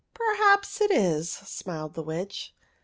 [0.15, 2.55] "Perhaps it is," smiled the Witch.